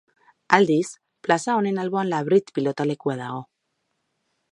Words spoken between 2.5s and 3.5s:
pilotalekua dago.